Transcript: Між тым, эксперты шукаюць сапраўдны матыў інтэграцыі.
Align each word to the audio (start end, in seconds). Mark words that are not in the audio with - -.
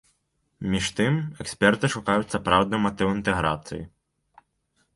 Між 0.75 0.87
тым, 0.99 1.13
эксперты 1.43 1.91
шукаюць 1.95 2.31
сапраўдны 2.35 2.77
матыў 2.87 3.13
інтэграцыі. 3.17 3.81